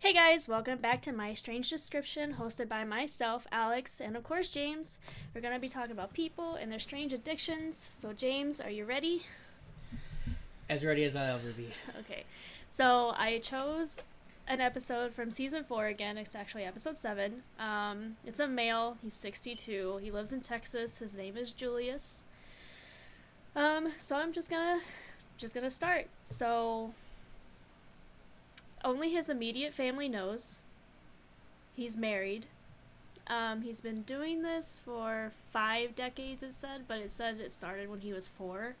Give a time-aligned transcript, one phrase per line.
[0.00, 4.50] Hey guys, welcome back to My Strange Description, hosted by myself, Alex, and of course
[4.50, 4.98] James.
[5.34, 7.76] We're going to be talking about people and their strange addictions.
[7.76, 9.26] So, James, are you ready?
[10.70, 11.68] As ready as I'll ever be.
[11.98, 12.24] Okay.
[12.70, 13.98] So, I chose
[14.48, 16.16] an episode from season four again.
[16.16, 17.42] It's actually episode seven.
[17.58, 18.96] Um, it's a male.
[19.02, 19.98] He's 62.
[20.02, 20.96] He lives in Texas.
[20.96, 22.22] His name is Julius.
[23.54, 24.80] Um, so I'm just gonna,
[25.36, 26.06] just gonna start.
[26.24, 26.94] So,
[28.84, 30.60] only his immediate family knows.
[31.74, 32.46] He's married.
[33.26, 37.88] Um, he's been doing this for five decades, it said, but it said it started
[37.88, 38.74] when he was four.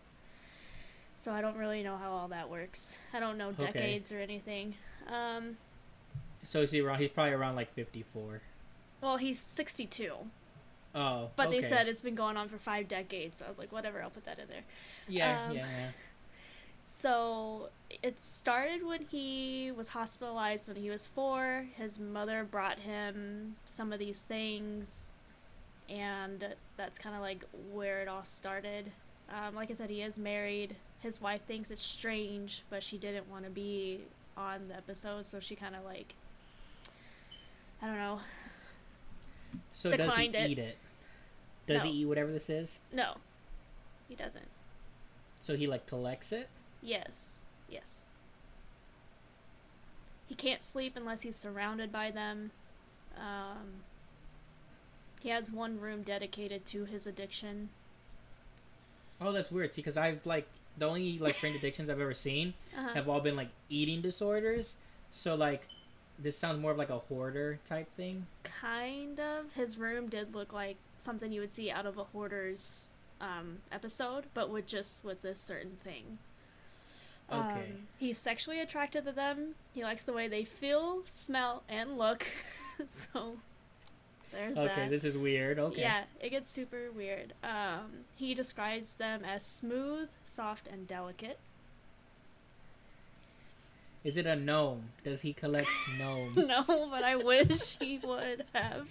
[1.14, 2.98] So I don't really know how all that works.
[3.12, 3.66] I don't know Okay.
[3.72, 4.74] decades or anything.
[5.06, 5.58] Um,
[6.42, 6.98] So is he around?
[7.00, 8.40] He's probably around like fifty-four.
[9.02, 10.12] well, he's 62,
[10.94, 13.38] Oh, but they said it's been going on for five decades.
[13.38, 14.62] So I was like, whatever, I'll put that in there.
[15.08, 15.90] Yeah, um, yeah, yeah.
[16.96, 17.68] So
[18.02, 21.66] it started when he was hospitalized when he was four.
[21.76, 25.10] His mother brought him some of these things,
[25.88, 28.92] and that's kind of like where it all started.
[29.32, 30.76] Um, like I said, he is married.
[31.00, 34.00] His wife thinks it's strange, but she didn't want to be
[34.36, 36.14] on the episode, so she kind of like,
[37.82, 38.20] I don't know.
[39.72, 40.50] So does he it.
[40.50, 40.78] eat it?
[41.66, 42.80] Does he eat whatever this is?
[42.92, 43.14] No,
[44.08, 44.48] he doesn't.
[45.40, 46.48] So he like collects it?
[46.82, 47.39] Yes,
[47.70, 48.06] yes.
[50.26, 52.50] He can't sleep unless he's surrounded by them.
[53.16, 53.82] Um,
[55.20, 57.70] he has one room dedicated to his addiction.
[59.20, 59.74] Oh, that's weird.
[59.74, 60.46] See, because I've like
[60.78, 62.94] the only like strange addictions I've ever seen Uh-huh.
[62.94, 64.76] have all been like eating disorders.
[65.12, 65.66] So like,
[66.18, 68.26] this sounds more of like a hoarder type thing.
[68.44, 69.52] Kind of.
[69.54, 72.90] His room did look like something you would see out of a hoarder's
[73.20, 76.18] um, episode, but with just with this certain thing.
[77.32, 77.40] Okay.
[77.40, 79.54] Um, he's sexually attracted to them.
[79.74, 82.26] He likes the way they feel, smell, and look.
[82.90, 83.36] so
[84.32, 84.90] there's okay, that.
[84.90, 85.58] this is weird.
[85.58, 85.80] Okay.
[85.80, 87.34] Yeah, it gets super weird.
[87.42, 91.38] Um, he describes them as smooth, soft, and delicate.
[94.02, 94.84] Is it a gnome?
[95.04, 95.68] Does he collect
[95.98, 96.36] gnomes?
[96.36, 98.88] no, but I wish he would have.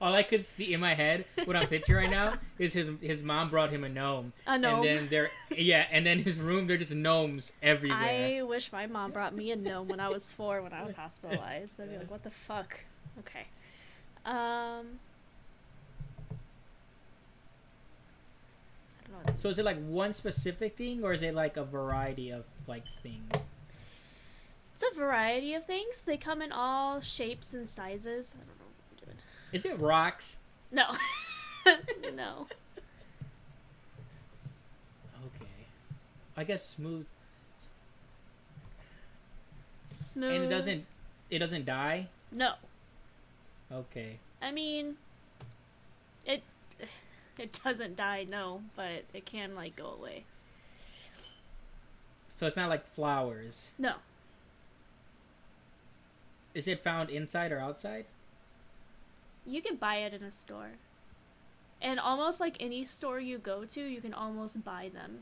[0.00, 3.22] All I could see in my head, what I'm picturing right now, is his his
[3.22, 4.32] mom brought him a gnome.
[4.46, 4.76] A gnome.
[4.76, 7.98] And then there, yeah, and then his room, they're just gnomes everywhere.
[7.98, 10.94] I wish my mom brought me a gnome when I was four when I was
[10.94, 11.80] hospitalized.
[11.80, 12.80] I'd be like, what the fuck?
[13.18, 13.46] Okay.
[14.24, 14.98] Um.
[19.04, 19.32] I don't know.
[19.36, 22.84] So is it like one specific thing, or is it like a variety of like
[23.02, 23.30] things?
[24.82, 26.00] It's a variety of things.
[26.02, 28.32] They come in all shapes and sizes.
[28.34, 29.18] I don't know what I'm doing.
[29.52, 30.38] Is it rocks?
[30.70, 30.84] No.
[32.14, 32.46] no.
[35.26, 35.66] Okay.
[36.36, 37.06] I guess smooth,
[39.90, 40.32] Smooth.
[40.34, 40.84] and it doesn't,
[41.30, 42.08] it doesn't die.
[42.32, 42.52] No.
[43.72, 44.18] Okay.
[44.40, 44.96] I mean,
[46.24, 46.42] it
[47.38, 50.24] it doesn't die, no, but it can like go away.
[52.36, 53.72] So it's not like flowers.
[53.78, 53.94] No,
[56.54, 58.06] Is it found inside or outside?
[59.52, 60.70] You can buy it in a store,
[61.80, 65.20] and almost like any store you go to, you can almost buy them.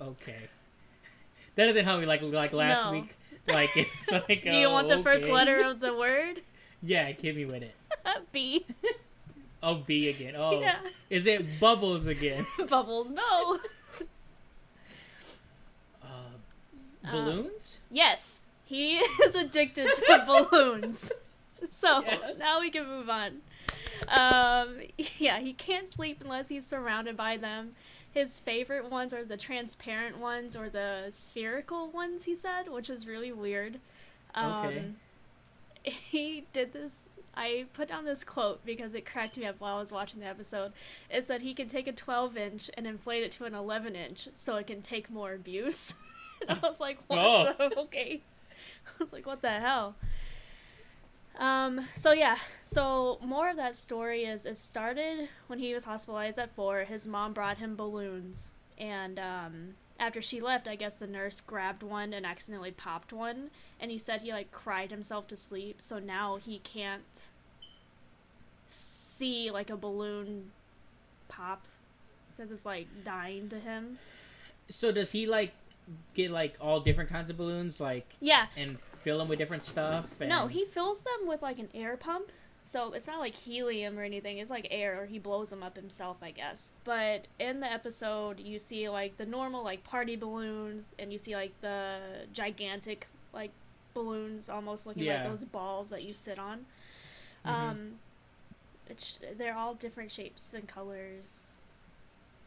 [0.00, 0.48] Okay.
[1.54, 2.92] That doesn't help me like like last No.
[2.92, 3.14] week.
[3.48, 4.42] Like it's like.
[4.44, 6.42] Do you oh, want the first letter of the word?
[6.82, 7.74] Yeah, hit me with it.
[8.32, 8.66] B.
[9.62, 10.34] Oh, B again.
[10.36, 10.78] Oh, Yeah.
[11.08, 12.46] is it bubbles again?
[12.68, 13.10] Bubbles.
[13.12, 13.58] No.
[16.02, 16.06] Uh,
[17.04, 17.78] Uh, balloons?
[17.90, 21.10] Yes, he is addicted to balloons.
[21.70, 22.34] So Yes.
[22.38, 23.38] now we can move on.
[24.08, 24.78] Um,
[25.18, 27.72] yeah, he can't sleep unless he's surrounded by them.
[28.12, 32.24] His favorite ones are the transparent ones or the spherical ones.
[32.24, 33.78] He said, which is really weird.
[34.34, 34.84] Um, Okay.
[35.84, 37.04] He did this.
[37.36, 40.26] I put down this quote because it cracked me up while I was watching the
[40.26, 40.72] episode.
[41.10, 44.28] It said he can take a 12 inch and inflate it to an 11 inch
[44.34, 45.94] so it can take more abuse.
[46.48, 47.56] and I was like, what?
[47.60, 47.70] Oh.
[47.84, 48.20] okay.
[49.00, 49.96] I was like, what the hell?
[51.38, 56.38] Um, so yeah, so more of that story is it started when he was hospitalized
[56.38, 56.84] at four.
[56.84, 61.82] His mom brought him balloons, and um, after she left, I guess the nurse grabbed
[61.82, 65.82] one and accidentally popped one, and he said he like cried himself to sleep.
[65.82, 67.28] So now he can't
[68.68, 70.52] see like a balloon
[71.28, 71.66] pop
[72.36, 73.98] because it's like dying to him.
[74.68, 75.52] So does he like
[76.14, 80.06] get like all different kinds of balloons, like Yeah, and fill them with different stuff?
[80.20, 80.28] And...
[80.28, 82.30] No, he fills them with like an air pump.
[82.62, 84.38] So it's not like helium or anything.
[84.38, 86.72] It's like air, or he blows them up himself, I guess.
[86.82, 91.36] But in the episode, you see like the normal like party balloons, and you see
[91.36, 91.98] like the
[92.32, 93.52] gigantic like
[93.94, 95.22] balloons, almost looking Yeah.
[95.22, 96.66] like those balls that you sit on.
[97.44, 97.50] Mhm.
[97.50, 97.92] Um,
[98.88, 101.55] it's they're all different shapes and colors.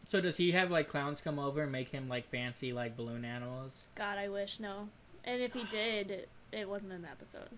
[0.10, 3.24] So does he have like clowns come over and make him like fancy like balloon
[3.24, 3.86] animals?
[3.94, 4.90] God, I wish no.
[5.24, 7.50] And if he did, it, it wasn't in the episode.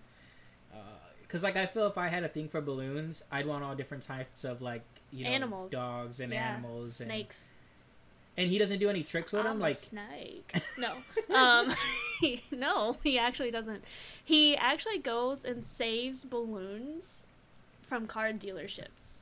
[1.22, 4.04] Because like I feel if I had a thing for balloons, I'd want all different
[4.04, 5.72] types of like you know Animals.
[5.72, 7.48] dogs and yeah, animals, and- snakes.
[8.36, 10.54] And, he doesn't do any tricks with them, like snake.
[10.78, 10.96] No,
[11.34, 11.72] um,
[12.20, 13.82] he- no, he actually doesn't.
[14.22, 17.26] He actually goes and saves balloons
[17.88, 19.21] from car dealerships.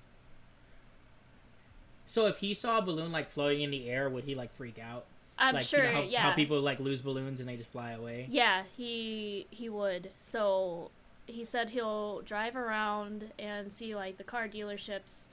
[2.11, 2.27] So.
[2.27, 5.05] If he saw a balloon like floating in the air, would he like freak out?
[5.39, 5.85] I'm like, sure.
[5.85, 8.27] you know how, yeah, how people like lose balloons and they just fly away.
[8.31, 10.11] Yeah, he he would.
[10.19, 10.91] So
[11.27, 15.29] he said he'll drive around and see like the car dealerships,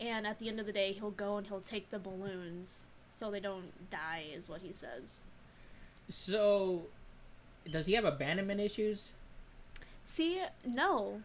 [0.00, 3.30] and at the end of the day, he'll go and he'll take the balloons so
[3.30, 5.22] they don't die, is what he says.
[6.08, 6.82] So,
[7.70, 9.12] does he have abandonment issues?
[10.10, 11.20] See, no,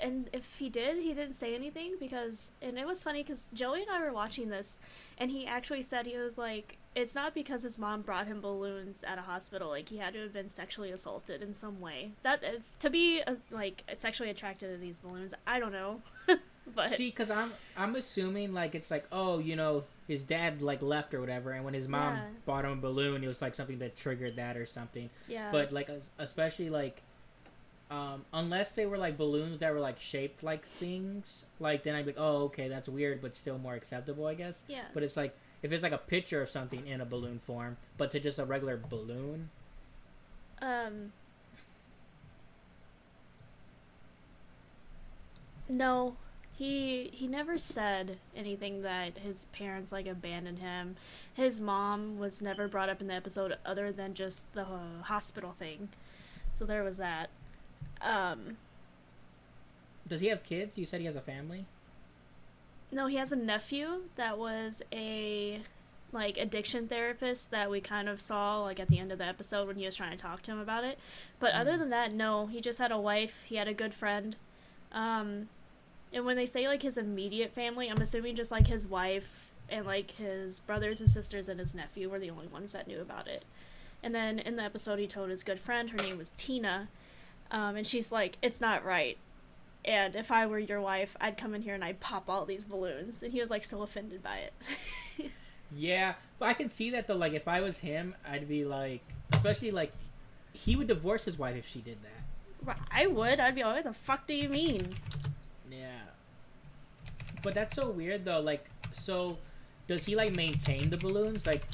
[0.00, 3.82] and if he did, he didn't say anything because, and it was funny because Joey
[3.82, 4.78] and I were watching this,
[5.18, 8.98] and he actually said he was like, it's not because his mom brought him balloons
[9.02, 12.12] at a hospital, like he had to have been sexually assaulted in some way.
[12.22, 16.00] That uh, to be uh, like sexually attracted to these balloons, I don't know,
[16.76, 20.80] but See, because I'm I'm assuming like it's like oh you know his dad like
[20.80, 22.20] left or whatever, and when his mom Yeah.
[22.46, 25.10] bought him a balloon, it was like something that triggered that or something.
[25.26, 27.02] yeah, But like especially like.
[27.90, 32.04] Um, unless they were like balloons that were like shaped like things, like then I'd
[32.04, 34.62] be like, oh, okay, that's weird, but still more acceptable, I guess.
[34.68, 37.78] yeah, But it's like if it's like a picture of something in a balloon form,
[37.96, 39.50] but to just a regular balloon,
[40.60, 41.12] Um.
[45.68, 46.16] No,
[46.56, 50.96] he he never said anything that his parents like abandoned him.
[51.34, 55.52] His mom was never brought up in the episode other than just the uh, hospital
[55.52, 55.90] thing.
[56.52, 57.30] So there was that.
[58.02, 58.56] Um.
[60.08, 60.78] does he have kids?
[60.78, 61.66] You said he has a family.
[62.90, 65.60] No, he has a nephew that was a
[66.10, 69.66] like addiction therapist that we kind of saw like at the end of the episode
[69.66, 70.98] when he was trying to talk to him about it.
[71.38, 71.78] But other Mm.
[71.80, 74.36] than that, no, he just had a wife, he had a good friend.
[74.90, 75.48] Um
[76.10, 79.84] and when they say like his immediate family, I'm assuming just like his wife and
[79.84, 83.28] like his brothers and sisters and his nephew were the only ones that knew about
[83.28, 83.44] it.
[84.02, 86.88] And then in the episode he told his good friend, her name was Tina.
[87.50, 89.18] Um, and she's like, It's not right
[89.84, 92.66] and if I were your wife, I'd come in here and I'd pop all these
[92.66, 93.22] balloons.
[93.22, 94.52] And he was like so offended by it.
[95.76, 97.16] Yeah, but I can see that though.
[97.16, 99.02] Like if I was him, I'd be like,
[99.34, 99.92] especially like,
[100.54, 102.78] he would divorce his wife if she did that.
[102.90, 103.38] I would.
[103.38, 104.94] I'd be like, what the fuck do you mean?
[105.70, 106.00] Yeah.
[107.42, 108.40] But that's so weird though.
[108.40, 109.36] Like, so
[109.86, 111.44] does he like maintain the balloons?
[111.44, 111.66] Like,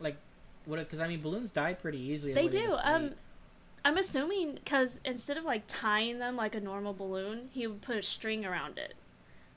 [0.00, 0.16] like
[0.64, 0.78] what?
[0.78, 2.32] Because I mean, balloons die pretty easily.
[2.32, 2.78] They do.
[2.82, 3.10] Um,
[3.84, 7.96] I'm assuming because instead of like tying them like a normal balloon, he would put
[7.96, 8.94] a string around it.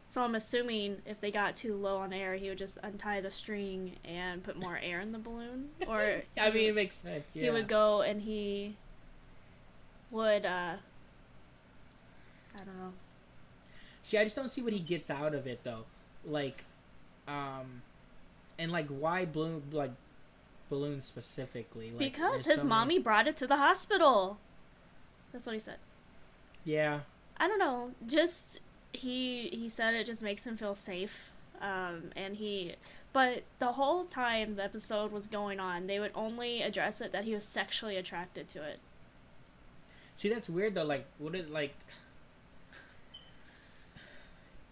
[0.06, 3.32] So I'm assuming if they got too low on air, he would just untie the
[3.32, 5.70] string and put more air in the balloon.
[5.88, 7.36] Or I mean, it makes sense.
[7.36, 7.44] Yeah.
[7.44, 8.76] he would go and he
[10.12, 10.76] would uh
[12.56, 12.94] I don't know.
[14.04, 15.84] See, I just don't see what he gets out of it though.
[16.26, 16.64] Like,
[17.28, 17.82] um,
[18.58, 19.92] and like why balloon like
[20.70, 21.90] balloons specifically?
[21.92, 24.38] Like, because his mommy brought it to the hospital.
[25.32, 25.78] That's what he said.
[26.64, 27.02] Yeah.
[27.38, 27.92] I don't know.
[28.06, 28.60] Just
[28.94, 31.32] he he said it just makes him feel safe.
[31.62, 32.76] Um, and he,
[33.14, 37.24] but the whole time the episode was going on, they would only address it that
[37.26, 38.80] he was sexually attracted to it.
[40.16, 40.84] See, that's weird though.
[40.84, 41.74] Like, would it like?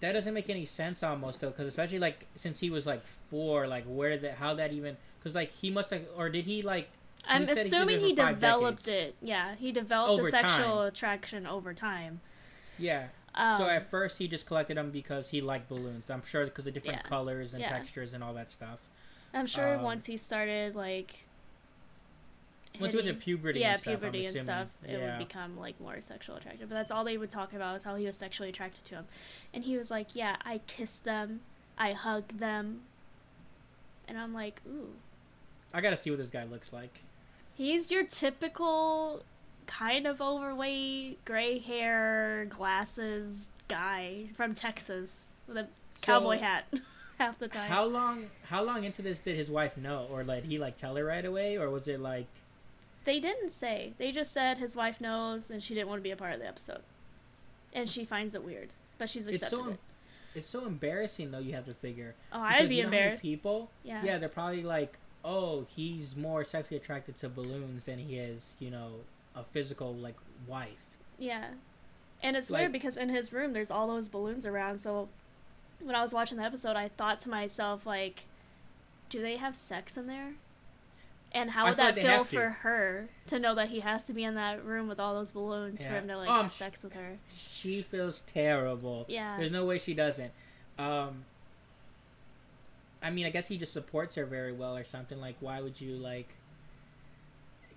[0.01, 3.67] That doesn't make any sense almost though, because especially like since he was like four,
[3.67, 4.35] like where did that?
[4.35, 4.97] How that even?
[5.25, 6.87] Because like he must have, or did he like?
[7.27, 9.15] I'm he assuming it he developed it.
[9.23, 10.87] Yeah, he developed Over the sexual time.
[10.87, 12.21] attraction over time.
[12.77, 13.07] Yeah.
[13.33, 16.11] Um, so at first he just collected them because he liked balloons.
[16.11, 17.09] I'm sure because of different Yeah.
[17.09, 17.69] colors and Yeah.
[17.69, 18.77] textures and all that stuff.
[19.33, 21.25] I'm sure um, once he started like.
[22.79, 25.17] Once he went to puberty, yeah, and stuff, I'm puberty and stuff, it yeah.
[25.17, 26.69] would become like more sexual attracted.
[26.69, 29.05] But that's all they would talk about is how he was sexually attracted to him,
[29.55, 31.39] and he was like, "Yeah, I kissed them,
[31.79, 32.81] I hugged them,"
[34.07, 34.89] and I'm like, "Ooh,
[35.75, 36.99] I gotta see what this guy looks like.
[37.55, 39.23] he's your typical
[39.67, 45.67] kind of overweight, gray hair, glasses guy from Texas with a
[46.01, 46.65] cowboy hat
[47.19, 48.27] half the time." How long?
[48.49, 51.25] How long into this did his wife know, or like he like tell her right
[51.25, 52.27] away, or was it like?
[53.05, 53.93] They didn't say.
[53.99, 56.39] They just said his wife knows and she didn't want to be a part of
[56.39, 56.81] the episode.
[57.73, 59.79] and she finds it weird, but she's It's accepted so it.
[60.33, 61.39] it's so embarrassing though.
[61.39, 62.15] You have to figure.
[62.33, 63.23] Oh, I'd be you know how many embarrassed.
[63.23, 64.01] People, Yeah.
[64.03, 68.69] yeah, they're probably like, oh, he's more sexually attracted to balloons than he is, you
[68.69, 68.91] know,
[69.35, 70.15] a physical like
[70.47, 70.69] wife.
[71.17, 71.47] Yeah.
[72.23, 74.77] And it's Like- weird because in his room there's all those balloons around.
[74.79, 75.09] So
[75.81, 78.23] when I was watching the episode, I thought to myself like,
[79.09, 80.33] do they have sex in there?
[81.31, 84.35] And how would that feel for her to know that he has to be in
[84.35, 87.17] that room with all those balloons for him to like I'm have sex with her?
[87.35, 89.05] She feels terrible.
[89.09, 89.37] Yeah.
[89.37, 90.31] There's no way she doesn't.
[90.79, 91.25] Um,
[93.05, 95.21] I mean, I guess he just supports her very well or something.
[95.21, 96.27] Like, why would you like?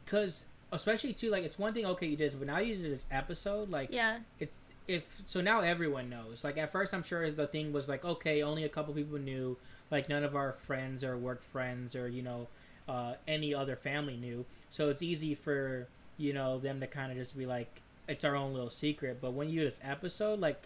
[0.05, 1.87] Because especially too, like, it's one thing.
[1.87, 3.71] Okay, you did, this, but now you did this episode.
[3.71, 4.21] Like, Yeah.
[4.41, 4.57] it's
[4.87, 6.43] if so now everyone knows.
[6.43, 9.59] Like at first, I'm sure the thing was like, okay, only a couple people knew.
[9.91, 12.49] Like none of our friends or work friends or you know
[12.89, 14.47] uh, any other family knew.
[14.71, 18.35] So it's easy for you know them to kind of just be like, it's our
[18.35, 19.19] own little secret.
[19.21, 20.63] But when you do this episode, like,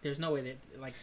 [0.00, 0.94] there's no way that like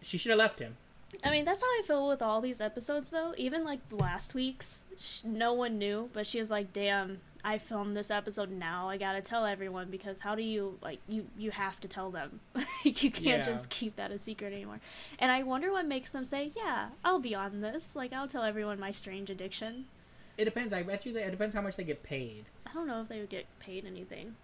[0.00, 0.76] she should have left him.
[1.24, 3.34] I mean, that's how I feel with all these episodes, though.
[3.36, 7.94] Even like last week's, sh- no one knew, but she was like, "Damn, I filmed
[7.94, 8.88] this episode now.
[8.88, 12.40] I gotta tell everyone because how do you like you you have to tell them.
[12.84, 13.42] you can't Yeah.
[13.42, 14.80] just keep that a secret anymore."
[15.18, 17.94] And I wonder what makes them say, "Yeah, I'll be on this.
[17.94, 19.84] Like, I'll tell everyone my strange addiction."
[20.38, 20.72] It depends.
[20.72, 22.46] I bet you that it depends how much they get paid.
[22.66, 24.34] I don't know if they would get paid anything.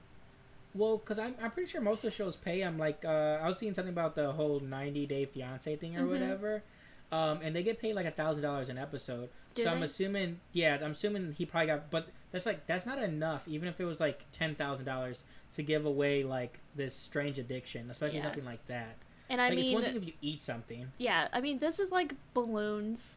[0.75, 2.63] Well, because I'm, I'm pretty sure most of the shows pay.
[2.63, 6.03] I'm like, uh, I was seeing something about the whole 90 Day Fiance thing or
[6.03, 6.11] Mhm.
[6.11, 6.63] whatever.
[7.11, 9.31] Um, and they get paid like a thousand dollars an episode.
[9.55, 13.03] Do so I'm assuming, yeah, I'm assuming he probably got, but that's like that's not
[13.03, 13.49] enough.
[13.49, 17.91] Even if it was like ten thousand dollars to give away like this strange addiction,
[17.91, 18.25] especially Yeah.
[18.25, 18.97] something like that.
[19.31, 20.93] And I like it's one mean, thing if you eat something.
[20.99, 23.17] yeah, I mean, this is like balloons.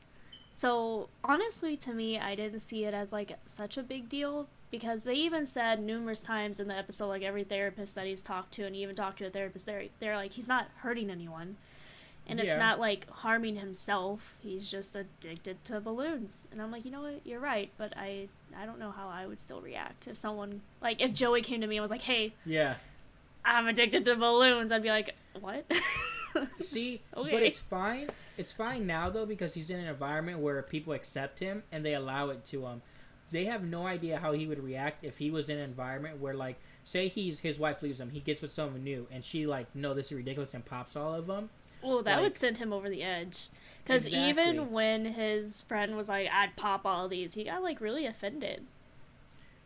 [0.54, 5.04] So, honestly, to me, I didn't see it as like such a big deal because
[5.04, 8.64] they even said numerous times in the episode, like every therapist that he's talked to,
[8.66, 11.58] and he even talked to a therapist, they're, they're like, he's not hurting anyone.
[12.28, 12.58] And it's Yeah.
[12.58, 14.36] not like harming himself.
[14.40, 16.48] He's just addicted to balloons.
[16.52, 17.22] And I'm like, you know what?
[17.26, 17.70] You're right.
[17.78, 21.42] But I, I don't know how I would still react if someone, like, if Joey
[21.42, 22.76] came to me and was like, hey, Yeah.
[23.44, 25.66] I'm addicted to balloons, I'd be like, what?
[26.60, 28.10] See, but it's fine.
[28.38, 31.96] It's fine now though because he's in an environment where people accept him and they
[31.96, 32.82] allow it to him.
[33.32, 36.34] They have no idea how he would react if he was in an environment where,
[36.34, 39.68] like, say he's his wife leaves him, he gets with someone new, and she like,
[39.74, 41.50] no, this is ridiculous, and pops all of them.
[41.82, 43.48] Well, that would send him over the edge.
[43.84, 44.30] Because Exactly.
[44.30, 48.66] even when his friend was like, "I'd pop all these," he got like really offended.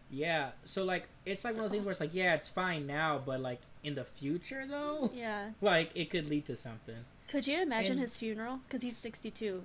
[0.10, 0.52] Yeah.
[0.64, 3.22] So like, it's like one of those things where it's like, yeah, it's fine now,
[3.26, 5.50] but like in the future though, Yeah.
[5.60, 6.96] like it could lead to something.
[7.28, 8.60] Could you imagine And- his funeral?
[8.68, 9.64] Because he's sixty-two.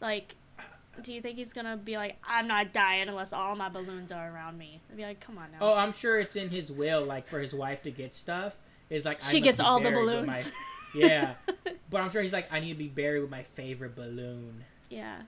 [0.00, 0.34] Like,
[1.02, 4.32] do you think he's gonna be like, "I'm not dying unless all my balloons are
[4.32, 4.80] around me"?
[4.90, 7.40] I'd be like, "Come on now." Oh, I'm sure it's in his will, like for
[7.40, 8.56] his wife to get stuff.
[8.90, 10.26] Is like she gets all the balloons.
[10.26, 10.42] my-
[10.94, 11.34] yeah,
[11.90, 14.64] but I'm sure he's like, I need to be buried with my favorite balloon.
[14.88, 15.22] yeah.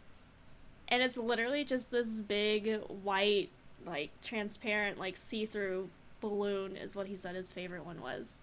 [0.88, 3.50] And it's literally just this big white,
[3.86, 5.88] like transparent, like see-through
[6.20, 8.38] balloon is what he said his favorite one was.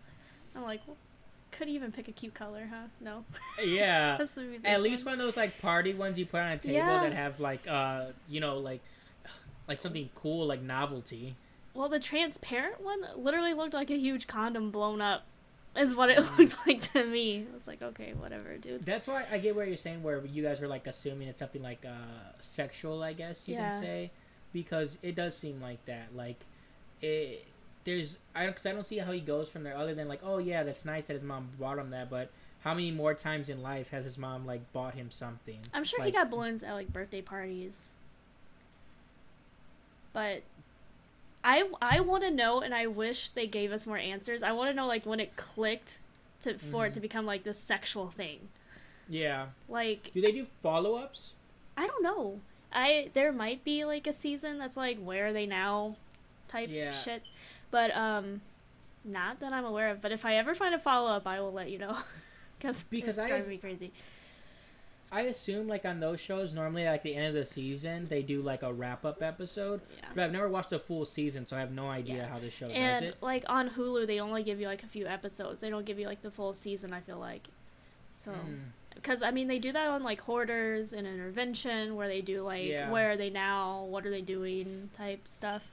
[0.55, 0.95] I'm like, well,
[1.51, 2.87] could even pick a cute color, huh?
[3.01, 3.23] No.
[3.63, 4.17] Yeah.
[4.19, 5.13] This would be At least one.
[5.13, 6.99] one of those like party ones you put on a table Yeah.
[7.01, 8.81] that have like uh you know like
[9.67, 11.35] like something cool like novelty.
[11.73, 15.25] Well, the transparent one literally looked like a huge condom blown up,
[15.75, 16.37] is what it Mm.
[16.39, 17.45] looked like to me.
[17.49, 18.83] I was like, okay, whatever, dude.
[18.83, 21.61] That's why I get where you're saying where you guys are like assuming it's something
[21.61, 21.91] like uh
[22.39, 23.71] sexual, I guess you Yeah.
[23.73, 24.11] can say,
[24.53, 26.15] because it does seem like that.
[26.15, 26.39] Like
[27.01, 27.45] it
[27.87, 30.37] there's I because I don't see how he goes from there other than like oh
[30.39, 32.29] yeah that's nice that his mom bought him that, but
[32.61, 35.59] how many more times in life has his mom like bought him something?
[35.73, 37.95] I'm sure Like- he got balloons at like birthday parties.
[40.13, 40.43] But
[41.43, 44.43] I I want to know, and I wish they gave us more answers.
[44.43, 45.99] I want to know like when it clicked
[46.41, 46.93] to for it Mhm.
[46.95, 48.49] to become like this sexual thing.
[49.07, 49.47] Yeah.
[49.69, 51.35] Like Do they do follow ups?
[51.77, 52.41] I don't know.
[52.73, 55.95] I there might be like a season that's like where are they now
[56.49, 56.91] type Yeah.
[56.91, 57.23] shit.
[57.71, 58.41] But um
[59.03, 61.53] not that I'm aware of, but if I ever find a follow up, I will
[61.53, 61.97] let you know.
[62.61, 63.91] Cuz Because it drives me crazy.
[65.09, 68.41] I assume like on those shows normally like the end of the season they do
[68.41, 69.79] like a wrap up episode.
[69.97, 70.05] Yeah.
[70.13, 72.27] But I've never watched a full season, so I have no idea Yeah.
[72.27, 73.21] how the show And does it.
[73.23, 75.61] like on Hulu, they only give you like a few episodes.
[75.61, 76.91] They don't give you like the full season.
[76.91, 77.47] I feel like,
[78.13, 78.59] so Mm.
[78.95, 82.65] because I mean they do that on like Hoarders and Intervention, where they do like
[82.65, 82.91] Yeah.
[82.91, 85.69] where are they now, what are they doing type stuff.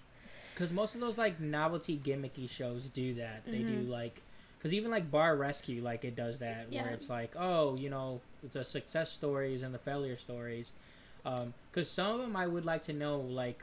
[0.55, 3.45] Because most of those like novelty gimmicky shows do that.
[3.45, 3.89] They do Mhm.
[3.89, 4.23] like,
[4.59, 6.85] because even like Bar Rescue, like it does that Yeah.
[6.85, 8.21] where it's like, oh, you know,
[8.53, 10.73] the success stories and the failure stories.
[11.25, 13.63] Because some of them I would like to know like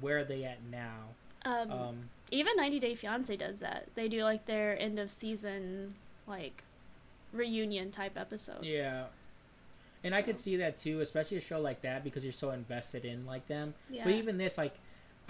[0.00, 1.08] where are they at now.
[1.44, 3.88] Um, Um, even 90 Day Fiance does that.
[3.94, 5.94] They do like their end of season
[6.26, 6.62] like
[7.32, 8.64] reunion type episode.
[8.64, 9.06] yeah.
[10.02, 13.04] And I could see that too, especially a show like that because you're so invested
[13.04, 13.74] in like them.
[13.90, 14.04] Yeah.
[14.04, 14.74] But even this, like,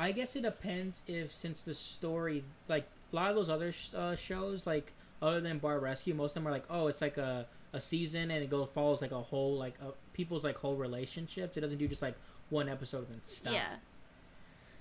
[0.01, 3.91] I guess it depends if since the story, like a lot of those other sh-
[3.95, 7.19] uh, shows, like other than Bar Rescue, most of them are like, oh, it's like
[7.19, 10.75] a, a season and it goes follows like a whole like a, people's like whole
[10.75, 11.59] relationships.
[11.59, 12.15] It doesn't do just like
[12.49, 13.53] one episode and stop.
[13.53, 13.77] yeah.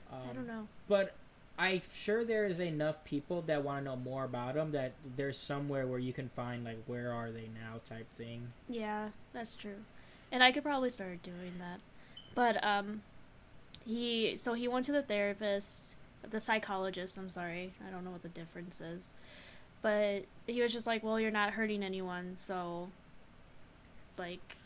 [0.10, 0.68] Um, I don't know.
[0.88, 1.14] But
[1.58, 5.38] I'm sure there is enough people that want to know more about them that there's
[5.38, 8.54] somewhere where you can find like where are they now type thing.
[8.70, 9.84] Yeah, that's true.
[10.32, 11.82] And I could probably start doing that.
[12.34, 13.02] But um
[13.86, 15.96] he so he went to the therapist,
[16.30, 17.74] the psychologist, I'm sorry.
[17.88, 19.14] I don't know what the difference is.
[19.82, 22.90] But he was just like, "Well, you're not hurting anyone, so
[24.18, 24.58] like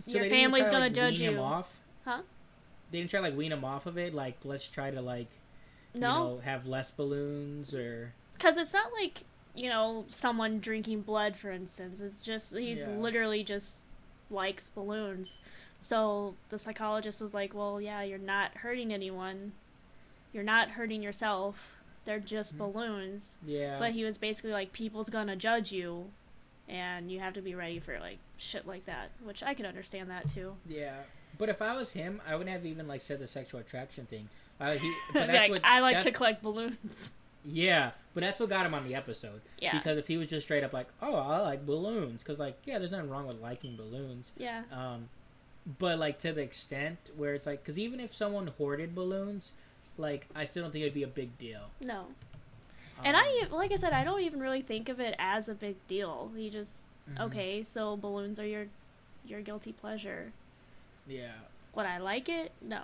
[0.00, 1.40] So Your they didn't even family's try gonna like, judge wean him you.
[1.40, 1.72] off.
[2.04, 2.22] Huh?
[2.90, 4.14] They didn't try to, like wean him off of it.
[4.14, 5.28] Like let's try to like
[6.00, 9.24] you no, know have less balloons or cuz it's not like,
[9.54, 12.00] you know, someone drinking blood for instance.
[12.00, 12.88] It's just he's Yeah.
[12.96, 13.82] literally just
[14.30, 15.40] likes balloons.
[15.82, 19.52] So the psychologist was like, "Well, yeah, you're not hurting anyone.
[20.32, 21.76] You're not hurting yourself.
[22.04, 22.58] They're just Mhm.
[22.58, 23.78] balloons." yeah.
[23.78, 26.10] But he was basically like, "People's gonna judge you,
[26.68, 30.10] and you have to be ready for like shit like that." Which I could understand
[30.10, 30.54] that too.
[30.68, 30.98] Yeah,
[31.38, 34.28] but if I was him, I wouldn't have even like said the sexual attraction thing.
[34.60, 37.14] Uh, he, but that's like, what I like that- to collect balloons.
[37.42, 39.40] Yeah, but that's what got him on the episode.
[39.58, 42.58] Yeah, Because if he was just straight up like, "Oh, I like balloons," because like,
[42.66, 44.30] yeah, there's nothing wrong with liking balloons.
[44.36, 45.08] yeah, Um,
[45.78, 49.52] but like to the extent where it's like, because even if someone hoarded balloons,
[49.98, 51.70] like I still don't think it'd be a big deal.
[51.80, 52.06] no.
[53.04, 55.54] and Um, I, like I said, I don't even really think of it as a
[55.54, 56.30] big deal.
[56.36, 57.26] you just mhm.
[57.26, 58.66] okay, so balloons are your
[59.24, 60.32] your guilty pleasure.
[61.06, 61.32] Yeah.
[61.74, 62.52] Would I like it?
[62.60, 62.82] No.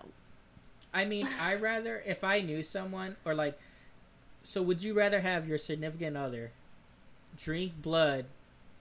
[0.92, 3.58] I mean, I rather if I knew someone or like,
[4.44, 6.52] so would you rather have your significant other
[7.36, 8.26] drink blood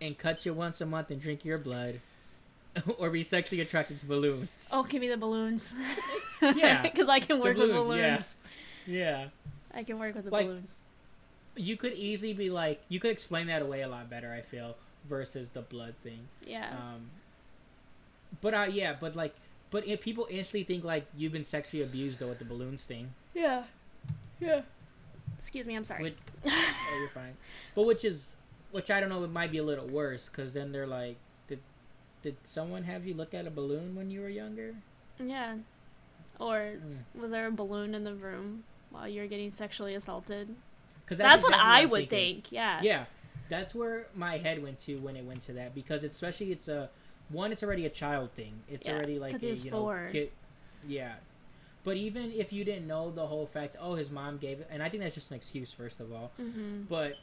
[0.01, 1.99] and cut you once a month and drink your blood,
[2.97, 4.69] or be sexually attracted to balloons?
[4.71, 5.73] Oh, give me the balloons.
[6.41, 8.37] Yeah, because I can the work with balloons,
[8.87, 8.93] yeah.
[8.93, 9.27] Yeah,
[9.73, 10.81] I can work with the Like- balloons.
[11.55, 14.31] you could easily be like, you could explain that away a lot better.
[14.31, 14.75] I feel
[15.07, 16.19] versus the blood thing.
[16.45, 16.69] Yeah.
[16.71, 17.09] Um,
[18.41, 19.33] but uh, yeah, but like,
[19.71, 23.11] but if people instantly think like you've been sexually abused though with the balloons thing.
[23.33, 23.63] yeah.
[24.39, 24.61] Yeah.
[25.37, 26.03] Excuse me, I'm sorry.
[26.03, 27.35] Which- oh, you're fine.
[27.73, 28.19] But which is,
[28.71, 31.15] which I don't know, it might be a little worse because then they're like,
[32.25, 34.75] did, someone have you look at a balloon when you were younger?
[35.19, 35.55] yeah.
[36.39, 37.21] Or Mm.
[37.21, 40.53] was there a balloon in the room while you were getting sexually assaulted?
[41.05, 42.51] Because That's, what I would think.
[42.51, 42.81] Yeah.
[42.81, 43.05] Yeah,
[43.47, 46.67] that's where my head went to when it went to that because it's, especially it's
[46.67, 46.89] a
[47.29, 48.53] one, it's already a child thing.
[48.67, 50.09] It's Yeah, already like a, you know, four.
[50.11, 50.31] kid.
[50.87, 51.13] Yeah.
[51.83, 54.81] But even if you didn't know the whole fact, oh, his mom gave it, and
[54.81, 56.31] I think that's just an excuse, first of all.
[56.41, 56.81] Mm-hmm.
[56.89, 57.13] But,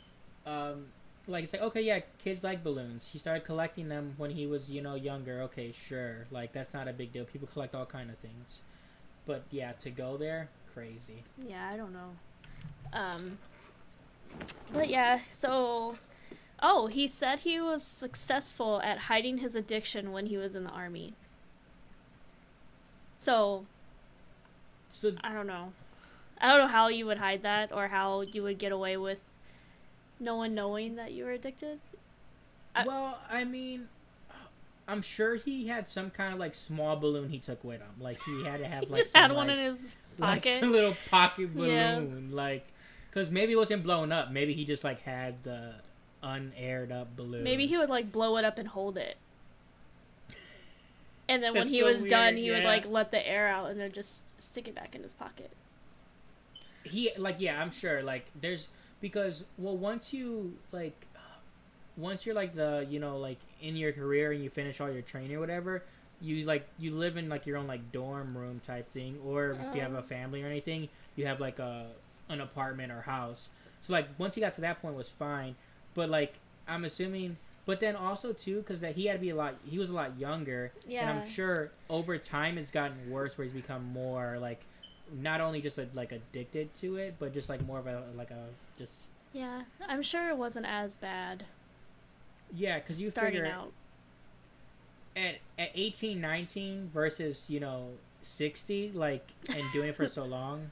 [0.47, 0.87] um,
[1.29, 3.09] like it's like okay, yeah, kids like balloons.
[3.13, 5.43] He started collecting them when he was you know younger.
[5.43, 7.25] Okay, sure, like that's not a big deal.
[7.25, 8.63] People collect all kind of things.
[9.27, 11.25] But yeah, to go there, crazy.
[11.39, 12.11] Yeah, I don't know.
[12.93, 13.39] Um,
[14.73, 15.97] but yeah, so.
[16.65, 20.71] Oh, he said he was successful at hiding his addiction when he was in the
[20.71, 21.15] army.
[23.19, 23.67] So,
[24.91, 25.73] So I don't know.
[26.41, 29.19] I don't know how you would hide that or how you would get away with
[30.23, 31.81] no one knowing that you were addicted.
[32.75, 33.89] I- well, I mean,
[34.89, 37.91] I'm sure he had some kind of like small balloon he took with him.
[38.01, 40.63] Like he had to have like just had one like, in his like pocket.
[40.63, 42.37] little pocket balloon, Yeah.
[42.37, 42.67] like
[43.11, 44.31] because maybe it wasn't blown up.
[44.31, 45.75] Maybe he just like had the
[46.23, 47.43] unaired up balloon.
[47.45, 49.17] Maybe he would like blow it up and hold it.
[51.29, 53.71] And then when he so was done, weird, he would like let the air out
[53.71, 55.51] and then just stick it back in his pocket.
[56.85, 58.67] he like yeah i'm sure like there's
[59.03, 61.07] because well once you like
[61.99, 65.03] once you're like the you know like in your career and you finish all your
[65.03, 65.83] training or whatever
[66.23, 69.75] you like you live in like your own like dorm room type thing or if
[69.75, 70.03] you have a Oh.
[70.03, 71.89] family or anything you have like a
[72.31, 73.51] an apartment or house
[73.83, 75.55] so like once he got to that point was fine
[75.95, 76.35] but like
[76.67, 77.37] i'm assuming
[77.67, 79.93] but then also too because that he had to be a lot he was a
[79.93, 81.03] lot younger Yeah.
[81.03, 84.65] and I'm sure over time it's gotten worse where he's become more like
[85.21, 88.45] not only just like addicted to it, but just like more of a like a
[88.79, 91.45] just Yeah, I'm sure it wasn't as bad
[92.55, 93.73] yeah, because you starting figure out.
[95.17, 97.89] at at 18, 19 versus you know
[98.23, 100.71] 60 like and doing it for so long.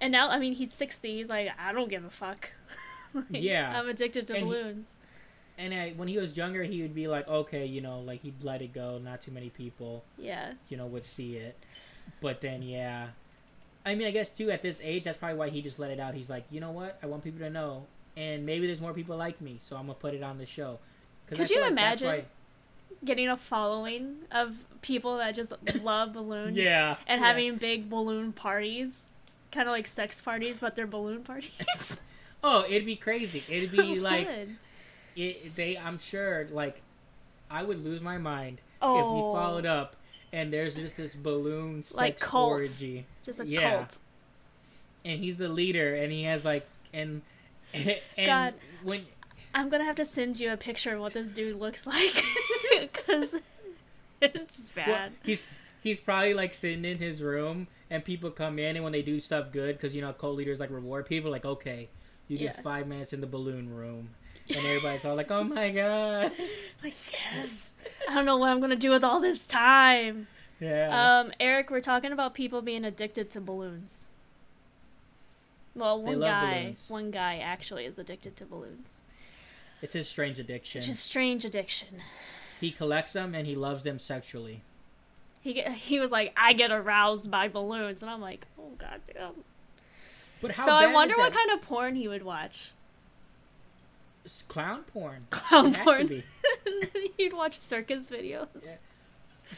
[0.00, 1.16] And now, I mean, he's 60.
[1.16, 2.50] He's like, I don't give a fuck.
[3.14, 3.80] Like, Yeah.
[3.80, 4.94] I'm addicted to And he- balloons.
[5.56, 8.44] And I, when he was younger, he would be like, okay, you know, like he'd
[8.44, 8.98] let it go.
[9.02, 10.52] Not too many people, yeah.
[10.68, 11.56] you know, would see it.
[12.20, 13.06] But then, yeah,
[13.86, 16.00] I mean, I guess too at this age, that's probably why he just let it
[16.00, 16.14] out.
[16.14, 16.98] He's like, you know what?
[17.02, 19.94] I want people to know, and maybe there's more people like me, so I'm gonna
[19.94, 20.80] put it on the show.
[21.28, 22.24] Could you like imagine why-
[23.04, 26.96] getting a following of people that just love balloons Yeah.
[27.06, 27.26] and yeah.
[27.26, 29.12] having big balloon parties,
[29.52, 32.00] kind of like sex parties, but they're balloon parties.
[32.44, 33.42] Oh, it'd be crazy.
[33.48, 34.28] It'd be oh, like
[35.16, 35.56] it.
[35.56, 36.80] They, I'm sure, like,
[37.50, 39.96] I would lose my mind oh, if we followed up
[40.36, 42.50] and there's just this balloon sex Like cult.
[42.52, 43.78] orgy, just a yeah.
[43.78, 43.98] cult.
[45.04, 47.22] and he's the leader, and he has like, and
[47.74, 48.54] and God.
[48.82, 49.06] when
[49.54, 52.22] I'm gonna have to send you a picture of what this dude looks like
[52.80, 53.36] because
[54.20, 55.12] it's well, bad.
[55.24, 55.46] he's
[55.82, 59.20] he's probably like sitting in his room, and people come in, and when they do
[59.20, 61.88] stuff good, because you know cult leaders like reward people, like okay,
[62.28, 62.62] you get Yeah.
[62.62, 64.10] five minutes in the balloon room.
[64.48, 66.32] And everybody's all like, "Oh my god!"
[66.84, 67.74] Like yes,
[68.08, 70.28] I don't know what I'm gonna do with all this time.
[70.60, 71.20] Yeah.
[71.20, 74.10] Um, Eric, we're talking about people being addicted to balloons.
[75.74, 76.86] Well, one guy, balloons.
[76.88, 79.00] one guy actually is addicted to balloons.
[79.82, 80.78] it's his strange addiction.
[80.78, 82.02] It's a strange addiction.
[82.60, 84.62] He collects them and he loves them sexually.
[85.42, 89.00] He get, he was like, I get aroused by balloons, and I'm like, oh god
[89.12, 89.32] damn.
[90.40, 92.72] But how So I wonder what kind of porn he would watch.
[94.26, 95.28] It's clown porn.
[95.30, 96.24] Clown porn.
[97.16, 98.48] He'd watch circus videos.
[98.64, 98.76] Yeah.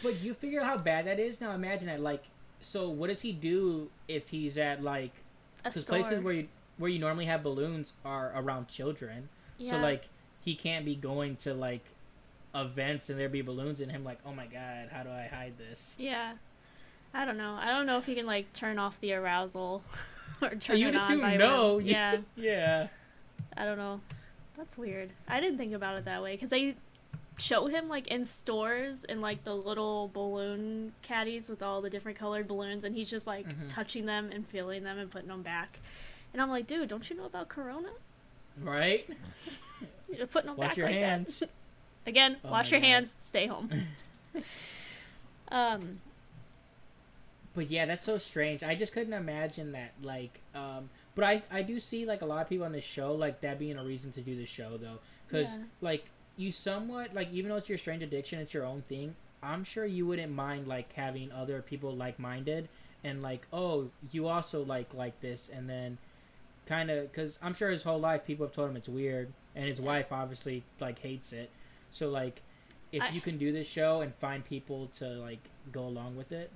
[0.03, 1.53] But you figure out how bad that is now.
[1.53, 2.01] Imagine that.
[2.01, 2.25] Like,
[2.61, 5.13] so what does he do if he's at like?
[5.65, 9.31] A Because places where you where you normally have balloons are around children.
[9.65, 10.11] So like
[10.43, 11.85] he can't be going to like
[12.55, 14.05] events and there be balloons in him.
[14.05, 15.95] Like, oh my god, how do I hide this?
[15.97, 16.35] Yeah.
[17.15, 17.57] I don't know.
[17.59, 19.83] I don't know if he can like turn off the arousal
[20.43, 21.79] or turn You'd it on assume no.
[21.83, 22.19] Yeah.
[22.37, 22.89] yeah.
[23.57, 24.03] I don't know.
[24.59, 25.11] That's weird.
[25.27, 26.75] I didn't think about it that way because they
[27.39, 32.19] show him like in stores in like the little balloon caddies with all the different
[32.19, 33.69] colored balloons, and he's just like Mhm.
[33.69, 35.79] touching them and feeling them and putting them back.
[36.33, 37.89] And I'm like, dude, don't you know about Corona?
[38.61, 39.09] Right.
[40.13, 41.39] You're putting them Wash back your like hands.
[41.39, 41.51] that.
[42.07, 42.87] Again, Oh wash your God.
[42.87, 43.15] hands.
[43.19, 43.71] Stay home.
[45.51, 46.01] um.
[47.55, 48.63] But yeah, that's so strange.
[48.63, 49.93] I just couldn't imagine that.
[50.03, 53.13] Like, um, but I I do see like a lot of people on this show
[53.13, 55.65] like that being a reason to do the show though, because Yeah.
[55.81, 56.05] like
[56.37, 59.17] you somewhat like even though it's your strange addiction, it's your own thing.
[59.43, 62.69] I'm sure you wouldn't mind like having other people like minded
[63.03, 65.99] and like oh you also like like this and then
[66.67, 69.65] kind of because I'm sure his whole life people have told him it's weird and
[69.67, 69.87] his Yeah.
[69.87, 71.51] wife obviously like hates it.
[71.91, 72.43] So like
[72.93, 75.41] if I- you can do this show and find people to like
[75.73, 76.53] go along with it.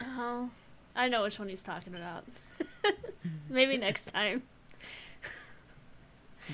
[0.00, 0.50] Oh,
[0.96, 2.24] I know which one he's talking about.
[3.48, 4.42] Maybe next time.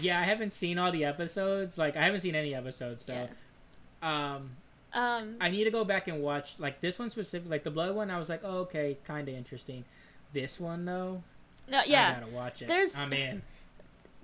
[0.00, 1.78] Yeah, I haven't seen all the episodes.
[1.78, 4.34] Like, I haven't seen any episodes, so Yeah.
[4.34, 4.50] um,
[4.92, 5.36] Um.
[5.40, 8.10] I need to go back and watch like this one specific, like the blood one.
[8.10, 9.84] I was like, oh, okay, kind of interesting.
[10.32, 11.22] This one though,
[11.68, 12.10] No, yeah.
[12.16, 12.68] I gotta watch it.
[12.68, 13.42] There's- I'm in.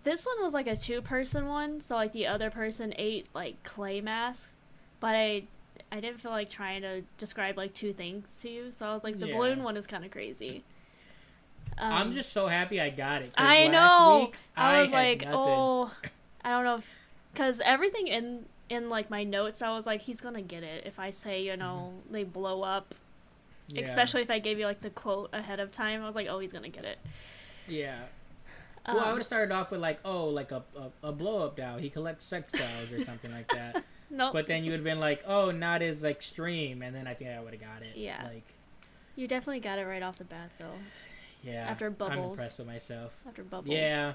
[0.02, 3.62] This one was like a two person one, so like the other person ate like
[3.64, 4.56] clay masks,
[4.98, 5.42] but I
[5.92, 9.02] I didn't feel like trying to describe like two things to you, so I was
[9.04, 9.36] like the Yeah.
[9.36, 10.62] balloon one is kind of crazy.
[11.78, 13.32] Um, I'm just so happy I got it.
[13.36, 14.20] I last know.
[14.26, 15.34] Week, I was like, nothing.
[15.36, 15.92] oh,
[16.44, 16.96] I don't know if
[17.32, 20.98] because everything in in like my notes, I was like, he's gonna get it if
[20.98, 22.94] I say you know they blow up,
[23.68, 23.78] Mm-hmm.
[23.78, 23.84] Yeah.
[23.84, 26.02] especially if I gave you like the quote ahead of time.
[26.02, 26.98] I was like, oh, he's gonna get it.
[27.68, 27.98] Yeah.
[28.88, 31.46] Well, I Um, would have started off with like, oh, like a, a, a blow
[31.46, 31.78] up doll.
[31.78, 33.84] He collects sex dolls or something like that.
[34.10, 37.14] no, But then you would have been like, oh, not as extreme, and then I
[37.14, 37.96] think I would have got it.
[37.96, 38.22] Yeah.
[38.24, 38.44] Like,
[39.16, 40.74] you definitely got it right off the bat though.
[41.42, 41.66] yeah.
[41.68, 43.18] After bubbles, I'm impressed with myself.
[43.26, 44.14] After bubbles, Yeah.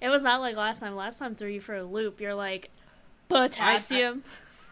[0.00, 0.96] It was not like last time.
[0.96, 2.20] Last time threw you for a loop.
[2.20, 2.70] You're like
[3.28, 4.24] potassium.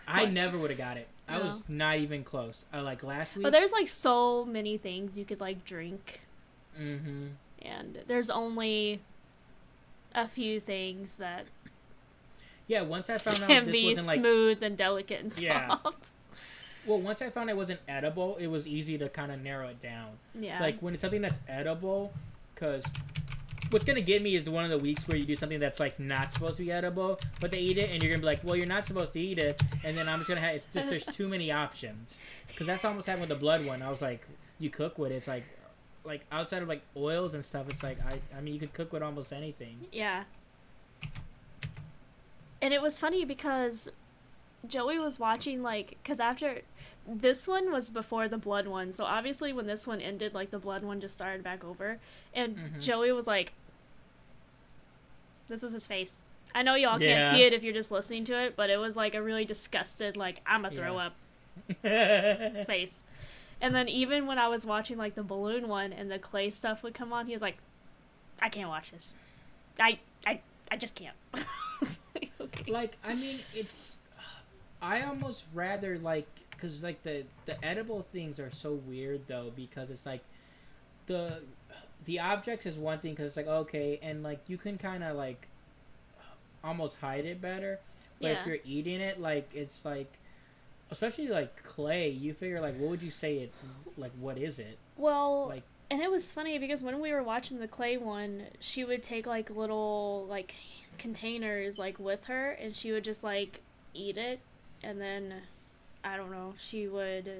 [0.06, 0.32] I What?
[0.32, 1.06] never would have got it.
[1.28, 1.44] I No.
[1.44, 2.64] was not even close.
[2.72, 3.44] I like last week.
[3.44, 6.22] but there's like so many things you could like drink,
[6.80, 7.28] mm-hmm.
[7.62, 9.00] and there's only
[10.12, 11.44] a few things that
[12.70, 15.42] Yeah, once I found out this be wasn't like smooth and delicate and soft.
[15.42, 15.76] Yeah.
[16.87, 19.83] well, once I found it wasn't edible, it was easy to kind of narrow it
[19.83, 20.11] down.
[20.38, 20.61] Yeah.
[20.61, 22.12] Like when it's something that's edible,
[22.54, 22.85] because
[23.70, 25.98] what's gonna get me is one of the weeks where you do something that's like
[25.98, 28.54] not supposed to be edible, but they eat it, and you're gonna be like, well,
[28.54, 31.06] you're not supposed to eat it, and then I'm just gonna have it's just there's
[31.06, 32.22] too many options.
[32.46, 33.83] Because that's almost happened with the blood one.
[33.83, 34.24] I was like,
[34.61, 35.44] you cook with it, it's like.
[36.02, 38.90] Like outside of like oils and stuff, it's like I I mean you could cook
[38.90, 39.80] with almost anything.
[39.92, 40.24] Yeah.
[42.62, 43.90] And it was funny because
[44.66, 46.61] Joey was watching like cuz after
[47.07, 48.92] this one was before the blood one.
[48.92, 51.99] So obviously when this one ended like the blood one just started back over
[52.35, 52.81] and Mhm.
[52.83, 53.53] Joey was like
[55.49, 56.20] This is his face.
[56.55, 57.16] I know y'all Yeah.
[57.31, 59.44] can't see it if you're just listening to it, but it was like a really
[59.44, 61.07] disgusted like I'm a throw Yeah.
[61.07, 63.05] up face.
[63.62, 66.83] And then even when I was watching like the balloon one and the clay stuff
[66.83, 67.59] would come on, he was like,
[68.40, 69.12] "I can't watch this.
[69.79, 71.16] I I I just can't."
[72.14, 72.29] like.
[72.68, 73.96] Like I mean, it's
[74.82, 79.90] I almost rather like because like the the edible things are so weird though because
[79.90, 80.22] it's like
[81.06, 81.40] the
[82.04, 85.16] the objects is one thing because it's like okay and like you can kind of
[85.16, 85.48] like
[86.62, 87.78] almost hide it better
[88.20, 88.40] but Yeah.
[88.40, 90.12] if you're eating it like it's like
[90.90, 93.52] especially like clay you figure like what would you say it
[93.96, 97.59] like what is it Well, like and it was funny because when we were watching
[97.59, 100.55] the clay one, she would take like little like
[100.98, 103.61] containers like with her and she would just like
[103.94, 104.40] eat it
[104.83, 105.35] and then
[106.05, 107.31] I don't know, she would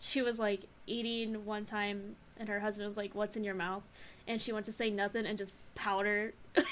[0.00, 3.82] she was like eating one time and her husband was like, "What's in your mouth?"
[4.26, 6.32] and she went to say nothing and just powder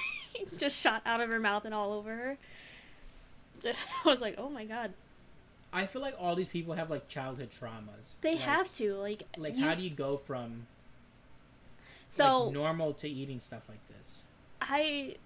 [0.59, 2.37] just shot out of her mouth and all over her.
[4.05, 4.92] I was like, "Oh my god."
[5.75, 9.23] i feel like all these people have like childhood traumas They Like- have to like
[9.38, 10.66] like you- how do you go from
[12.12, 14.25] so like, normal to eating stuff like this
[14.61, 15.16] I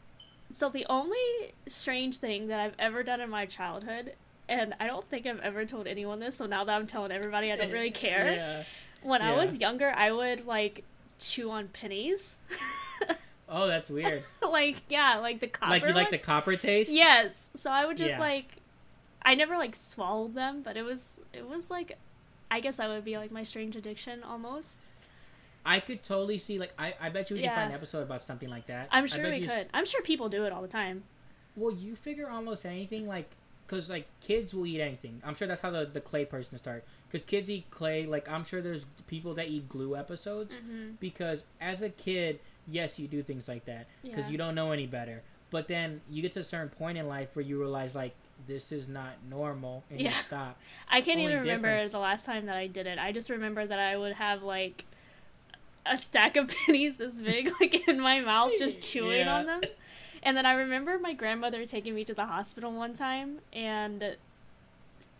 [0.53, 1.19] so the only
[1.67, 4.15] strange thing that I've ever done in my childhood,
[4.49, 7.51] and I don't think I've ever told anyone this, so now that I'm telling everybody,
[7.53, 8.33] I don't really care.
[8.35, 8.63] yeah
[9.03, 10.85] When I was younger, I would like
[11.19, 12.39] chew on pennies,
[13.49, 15.71] oh that's weird like yeah, like the copper.
[15.71, 18.21] like you like the copper taste Yes, so I would just Yeah.
[18.21, 18.57] like,
[19.23, 21.99] I never like swallowed them, but it was it was like,
[22.51, 24.87] I guess that would be like my strange addiction almost.
[25.67, 28.23] I could totally see like I, I bet you we can find an episode about
[28.25, 28.89] something like that.
[28.93, 29.69] I'm I sure bet we you could.
[29.75, 31.03] I'm sure people do it all the time.
[31.57, 33.29] Well, you figure almost anything like
[33.67, 35.21] because like kids will eat anything.
[35.25, 38.07] I'm sure that's how the the clay person start because kids eat clay.
[38.07, 40.93] Like I'm sure there's people that eat glue episodes Mm-hmm.
[41.01, 44.31] because as a kid, yes, you do things like that because Yeah.
[44.33, 45.23] you don't know any better.
[45.51, 48.15] But then you get to a certain point in life where you realize like
[48.47, 50.21] this is not normal and you Yeah.
[50.21, 50.61] stop.
[50.89, 52.99] I can't Only even remember difference- the last time that I did it.
[52.99, 54.85] I just remember that I would have like
[55.91, 59.37] a stack of pennies this big, like in my mouth, just chewing Yeah.
[59.39, 59.61] on them.
[60.23, 64.17] And then I remember my grandmother taking me to the hospital one time, and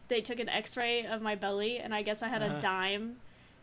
[0.09, 2.57] they took an X-ray of my belly, and I guess I had Uh-huh.
[2.57, 3.17] a dime.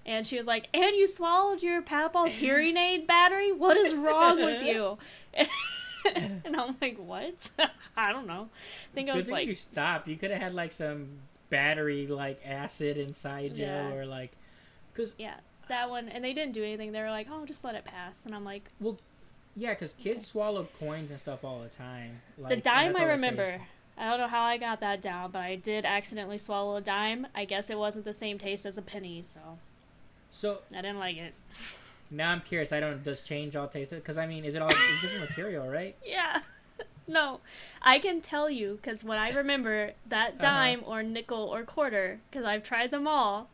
[0.06, 3.52] And she was like, "And you swallowed your Papa's hearing aid battery?
[3.54, 4.98] What is wrong with you?"
[5.34, 7.50] and I'm like, "What?
[7.96, 8.50] I don't know."
[8.92, 10.08] I think I Good was thing like, you stopped.
[10.10, 11.08] You could have had like some
[11.50, 13.94] battery like acid inside you Yeah.
[13.94, 14.32] or like
[14.94, 15.36] because Yeah,
[15.68, 16.92] that one, and they didn't do anything.
[16.92, 18.98] They were like, "Oh, just let it pass," and I'm like, "Well,
[19.56, 22.22] Yeah, because kids swallow coins and stuff all the time.
[22.38, 23.12] Like, "The dime, I all they say.
[23.12, 23.62] remember.
[23.96, 27.28] I don't know how I got that down, but I did accidentally swallow a dime.
[27.36, 29.60] I guess it wasn't the same taste as a penny, so
[30.32, 31.36] So I didn't like it.
[32.10, 32.72] now I'm curious.
[32.72, 33.04] I don't.
[33.04, 33.92] Does change all taste?
[33.92, 35.96] Because I mean, is it all it's different material, right?
[36.06, 36.42] Yeah."
[37.06, 37.42] No,
[37.82, 40.40] I can tell you because when I remember that Uh-huh.
[40.42, 43.50] dime or nickel or quarter, because I've tried them all,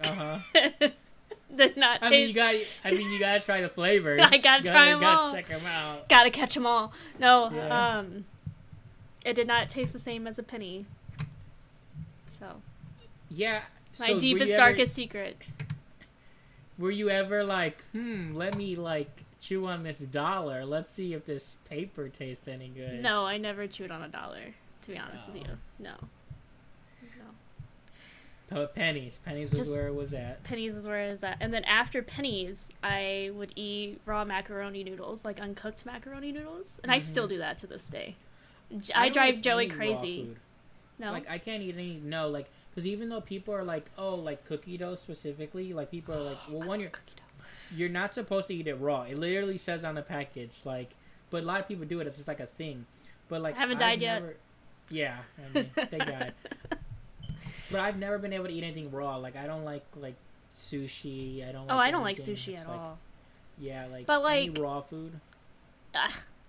[0.00, 0.38] Uh huh.
[1.56, 2.06] did not taste.
[2.06, 2.54] I mean, you got.
[2.84, 4.20] I mean, you gotta try the flavors.
[4.24, 5.32] I gotta You try 'em gotta all.
[5.32, 6.08] Check them out.
[6.08, 6.92] Gotta catch them all.
[7.18, 7.98] No, Yeah.
[7.98, 8.24] um,
[9.24, 10.86] it did not taste the same as a penny.
[12.26, 12.60] So
[13.30, 13.62] Yeah.
[13.98, 15.36] my so deepest, ever- darkest secret.
[16.78, 19.08] Were you ever like, hmm, let me like
[19.40, 20.64] chew on this dollar.
[20.64, 23.00] Let's see if this paper tastes any good.
[23.00, 24.54] No, I never chewed on a dollar.
[24.82, 25.90] To be honest with you, no.
[25.90, 25.94] No.
[28.54, 29.18] Oh, pennies.
[29.24, 30.42] Pennies was Just- where it was at.
[30.44, 31.38] Pennies is where it was at.
[31.40, 36.92] And then after pennies, I would eat raw macaroni noodles, like uncooked macaroni noodles, and
[36.92, 37.34] I still mm-hmm.
[37.34, 38.14] do that to this day.
[38.78, 40.36] J- I, drive like Joey crazy.
[40.98, 42.00] No, Like I can't eat any.
[42.02, 46.14] No, like because even though people are like, oh, like cookie dough specifically, like people
[46.14, 47.44] are like, well, one you're cookie dough.
[47.76, 49.02] you're not supposed to eat it raw.
[49.02, 50.90] It literally says on the package, like,
[51.30, 52.06] but a lot of people do it.
[52.06, 52.86] It's just like a thing.
[53.28, 54.22] But like, I haven't I've died yet.
[54.22, 54.36] never-
[54.90, 56.32] Yeah, I mean, thank God.
[57.74, 59.16] But I've never been able to eat anything raw.
[59.16, 60.14] Like I don't like like
[60.52, 61.46] sushi.
[61.48, 61.70] I don't.
[61.70, 62.98] Oh, like I don't like sushi at like- all.
[63.58, 65.12] Yeah, like But, like- raw food.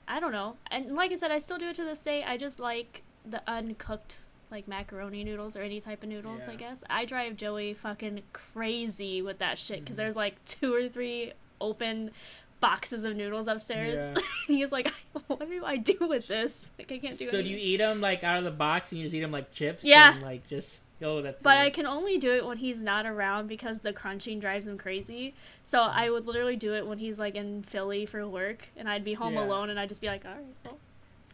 [0.07, 0.55] I don't know.
[0.71, 2.23] And like I said, I still do it to this day.
[2.23, 4.17] I just like the uncooked
[4.51, 6.83] like macaroni noodles or any type of noodles, I guess.
[6.89, 9.97] I drive Joey fucking crazy with that shit because Mhm.
[9.97, 12.11] there's like two or three open
[12.59, 13.99] boxes of noodles upstairs.
[13.99, 14.21] Yeah.
[14.47, 14.91] He's like,
[15.27, 16.69] what do I do with this?
[16.77, 17.31] Like I can't do it.
[17.31, 19.31] So do you eat them like out of the box and you just eat them
[19.31, 19.83] like chips?
[19.83, 20.13] Yeah.
[20.13, 21.41] And, like just oh that's.
[21.43, 24.77] But I can only do it when he's not around because the crunching drives him
[24.77, 25.34] crazy.
[25.65, 26.13] So I mm.
[26.13, 29.34] would literally do it when he's like in Philly for work, and I'd be home
[29.34, 29.45] Yeah.
[29.45, 30.77] alone, and I'd just be like, "All right, well,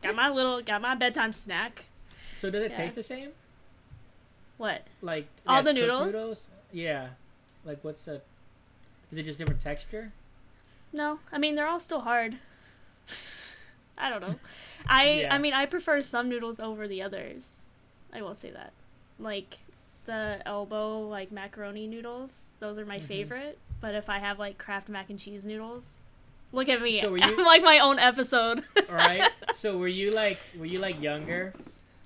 [0.01, 1.85] got my little, got my bedtime snack."
[2.39, 2.77] So does it yeah.
[2.77, 3.29] taste the same?
[4.57, 4.83] What?
[5.01, 6.45] Like All the cooked noodles?
[6.71, 7.09] Yeah.
[7.65, 8.21] Like what's the?
[9.11, 10.11] Is it just different texture?
[10.93, 12.37] No, I mean they're all still hard.
[13.97, 14.35] I don't know.
[14.87, 15.33] I Yeah.
[15.33, 17.65] I mean I prefer some noodles over the others.
[18.13, 18.73] I will say that.
[19.21, 19.59] Like
[20.05, 22.49] the elbow like macaroni noodles.
[22.59, 23.03] Those are my Mhm.
[23.03, 23.59] favorite.
[23.79, 25.99] But if I have like Kraft mac and cheese noodles,
[26.51, 26.99] look at me.
[27.01, 28.63] So were I'm you- like my own episode.
[28.89, 29.31] All right.
[29.55, 31.53] So were you like were you like younger,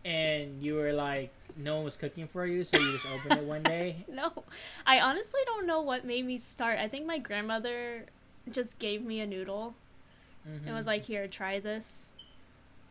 [0.04, 3.46] and you were like no one was cooking for you, so you just opened it
[3.48, 4.04] one day?
[4.10, 4.44] no,
[4.86, 6.80] I honestly don't know what made me start.
[6.80, 8.06] I think my grandmother
[8.52, 9.74] just gave me a noodle
[10.46, 10.66] Mhm.
[10.68, 12.08] and was like, "Here, try this."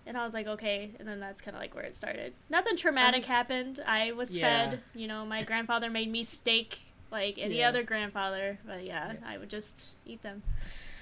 [0.07, 2.35] And I was like, "Okay," and then that's kind of like where it started.
[2.51, 3.81] Nothing traumatic mean- happened.
[3.87, 4.71] I was Yeah.
[4.71, 4.81] fed.
[4.95, 7.69] You know, my grandfather made me steak like any Yeah.
[7.69, 10.43] other grandfather, but yeah, I would just eat them.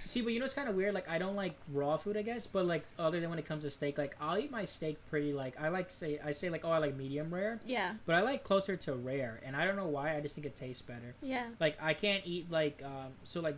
[0.05, 0.93] See, but you know it's kind of weird.
[0.93, 2.47] Like I don't like raw food, I guess.
[2.47, 5.33] But like other than when it comes to steak, like I'll eat my steak pretty.
[5.33, 8.21] Like I like say I say like oh I like medium rare, Yeah, but I
[8.21, 10.15] like closer to rare, and I don't know why.
[10.15, 11.15] I just think it tastes better.
[11.23, 11.47] yeah.
[11.59, 13.57] Like I can't eat like um so like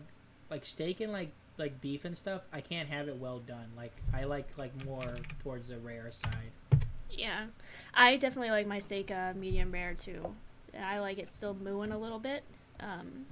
[0.49, 2.43] like steak and like like beef and stuff.
[2.53, 3.67] I can't have it well done.
[3.77, 6.81] Like I like like more towards the rare side.
[7.11, 7.47] Yeah,
[7.95, 10.35] I definitely like my steak uh, medium rare too.
[10.81, 12.43] I like it still mooing a little bit.
[12.81, 13.27] Um,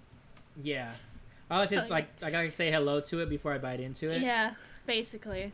[0.62, 0.92] Yeah.
[1.50, 4.10] I like just Oh, like I gotta say hello to it before I bite into
[4.10, 4.22] it.
[4.22, 4.54] yeah,
[4.86, 5.52] basically.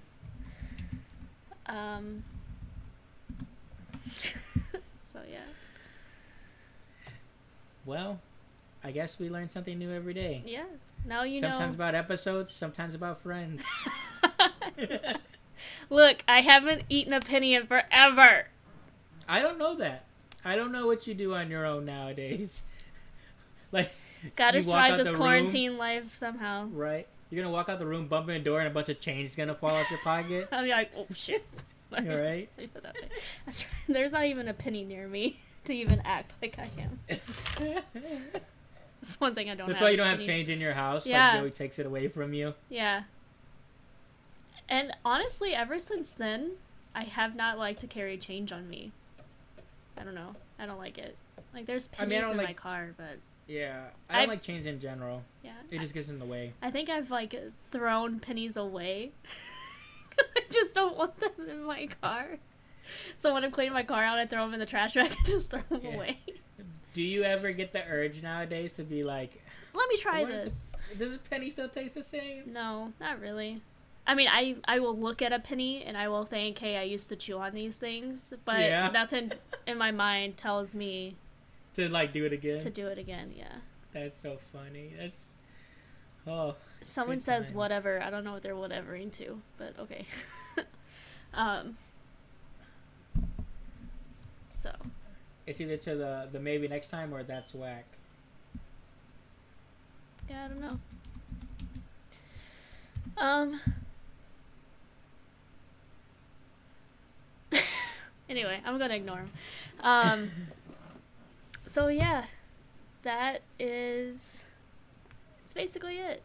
[1.66, 2.22] Um,
[5.12, 5.40] so yeah,
[7.85, 8.20] Well,
[8.84, 10.42] I guess we learn something new every day.
[10.46, 10.64] yeah.
[11.04, 11.48] Now you sometimes know.
[11.58, 13.64] Sometimes about episodes, sometimes about friends.
[15.90, 18.48] Look, I haven't eaten a penny in forever.
[19.28, 20.04] I don't know that.
[20.44, 22.62] I don't know what you do on your own nowadays.
[23.72, 23.90] like,
[24.36, 26.66] Gotta survive this the room- quarantine life somehow.
[26.72, 27.06] right?
[27.30, 29.28] You're gonna walk out the room, bump in the door, and a bunch of change
[29.28, 30.48] is gonna fall out your pocket.
[30.52, 31.44] I'll be like, oh shit.
[31.92, 32.48] All right.
[32.56, 33.08] Let me put that there.
[33.46, 33.94] That's right.
[33.94, 37.82] There's not even a penny near me to even act like I am.
[39.00, 39.87] That's one thing I don't That's have.
[39.87, 41.06] why you don't have change in your house.
[41.06, 41.32] Yeah.
[41.32, 42.54] Like Joey takes it away from you.
[42.68, 43.02] Yeah.
[44.68, 46.52] And honestly, ever since then,
[46.94, 48.92] I have not liked to carry change on me.
[49.96, 50.34] I don't know.
[50.58, 51.16] I don't like it.
[51.54, 54.42] Like there's I pennies mean, I in my car, but Yeah, I don't I've- like
[54.42, 55.22] change in general.
[55.42, 55.52] yeah.
[55.70, 56.52] It just gets in the way.
[56.61, 57.34] I think I've like
[57.70, 59.12] thrown pennies away.
[60.18, 62.38] I just don't want them in my car.
[63.16, 65.26] So when I'm cleaning my car out, I throw them in the trash bag and
[65.26, 65.94] just throw them Yeah.
[65.94, 66.18] away.
[66.98, 69.40] Do you ever get the urge nowadays to be like,
[69.72, 70.72] Let me try this.
[70.98, 72.52] does a penny still taste the same?
[72.52, 73.62] No, not really.
[74.04, 76.82] I mean, I I will look at a penny and I will think, "Hey, I
[76.82, 78.90] used to chew on these things," but Yeah.
[78.92, 79.30] nothing
[79.64, 81.14] in my mind tells me
[81.76, 82.58] To like do it again?
[82.58, 83.32] to do it again.
[83.37, 83.54] Yeah.
[83.92, 84.92] That's so funny.
[84.98, 85.34] That's
[86.26, 87.56] oh Someone says times.
[87.56, 88.02] whatever.
[88.02, 90.04] I don't know what they're whatevering to, but okay.
[91.32, 91.76] um.
[94.48, 94.72] So
[95.48, 97.87] it's either to the the maybe next time or that's whack.
[100.28, 100.78] yeah, I don't know.
[103.16, 103.61] Um.
[108.28, 109.30] anyway, I'm gonna ignore him.
[109.80, 110.30] Um.
[111.66, 112.26] so yeah,
[113.02, 114.44] that is.
[115.44, 116.22] It's basically it.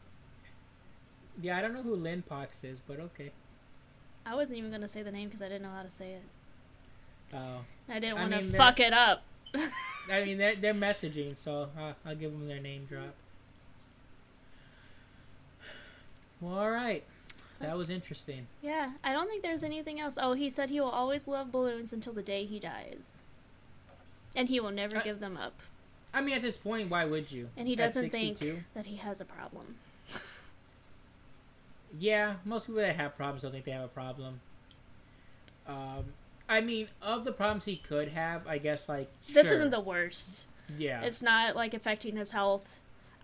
[1.41, 3.31] Yeah, I don't know who Lynn Pox is, but okay.
[4.25, 6.23] I wasn't even gonna say the name because I didn't know how to say it.
[7.33, 9.23] Oh, I didn't want to fuck it up.
[10.11, 13.13] I mean they're they're messaging, so uh, I'll give them their name drop.
[16.41, 17.03] Well, all right,
[17.59, 18.47] that was interesting.
[18.61, 20.17] Yeah, I don't think there's anything else.
[20.19, 23.23] Oh, he said he will always love balloons until the day he dies.
[24.35, 25.53] And he will never I- give them up.
[26.13, 27.49] I mean, at this point, why would you?
[27.57, 28.39] And he doesn't think
[28.75, 29.75] that he has a problem.
[31.97, 34.39] Yeah, most people that have problems don't think they have a problem.
[35.67, 36.05] Um,
[36.49, 39.53] I mean, of the problems he could have, I guess like This sure.
[39.55, 40.45] isn't the worst.
[40.77, 41.01] yeah.
[41.01, 42.65] It's not like affecting his health.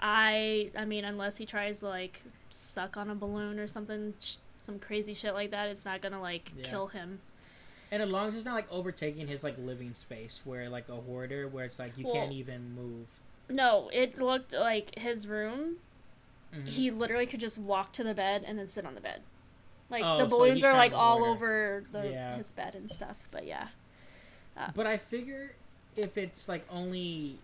[0.01, 4.35] I I mean unless he tries to like suck on a balloon or something sh-
[4.61, 6.69] some crazy shit like that, it's not to like Yeah.
[6.69, 7.19] kill him.
[7.91, 10.95] And as long as it's not like overtaking his like living space, where like a
[10.95, 13.07] hoarder, where it's like you Well- can't even move.
[13.49, 15.77] No, it looked like his room
[16.53, 16.67] Mhm.
[16.67, 19.21] he literally could just walk to the bed and then sit on the bed.
[19.89, 22.37] Like Oh, the balloons he's are like all over the Yeah.
[22.37, 23.17] his bed and stuff.
[23.31, 23.69] But yeah,
[24.75, 25.55] But I figure
[25.95, 27.39] if it's like only,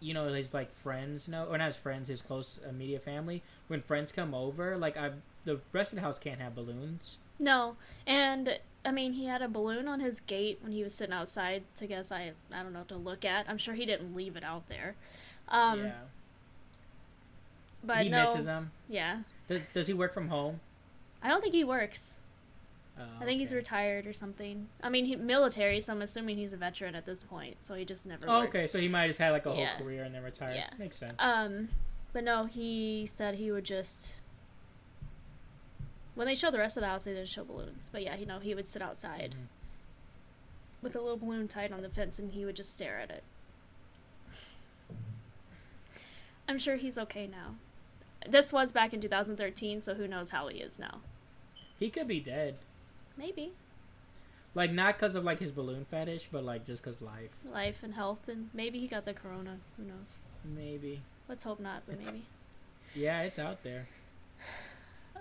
[0.00, 3.42] you know, his like friends know, or not his friends, his close immediate family.
[3.68, 5.10] When friends come over, like I,
[5.44, 7.18] the rest of the house can't have balloons.
[7.38, 11.12] no, and I mean he had a balloon on his gate when he was sitting
[11.14, 13.48] outside to guess I I don't know to look at.
[13.48, 14.94] I'm sure he didn't leave it out there.
[15.48, 15.92] Um, yeah,
[17.82, 18.70] but he no, misses them.
[18.88, 20.60] yeah, Does Does he work from home?
[21.22, 22.20] I don't think he works.
[22.98, 24.68] Oh, I think he's retired or something.
[24.82, 27.62] I mean, he, military, so I'm assuming he's a veteran at this point.
[27.62, 28.24] So he just never.
[28.28, 29.68] Oh, okay, so he might have just had like a Yeah.
[29.76, 30.56] whole career and then retired.
[30.56, 30.68] Yeah.
[30.78, 31.14] Makes sense.
[31.18, 31.68] Um,
[32.12, 34.20] but no, he said he would just.
[36.14, 37.88] When they showed the rest of the house, they didn't show balloons.
[37.92, 39.46] But yeah, you know, he would sit outside Mhm.
[40.82, 43.22] with a little balloon tied on the fence, and he would just stare at it.
[46.48, 47.54] I'm sure he's okay now.
[48.28, 51.00] This was back in 2013, so who knows how he is now.
[51.80, 52.56] He could be dead.
[53.16, 53.52] Maybe.
[54.54, 57.30] Like not because of like his balloon fetish, but like just because life.
[57.50, 59.56] Life and health, and maybe he got the corona.
[59.76, 60.18] Who knows?
[60.44, 61.00] Maybe.
[61.28, 62.22] Let's hope not, but maybe.
[62.94, 63.88] Yeah, it's out there.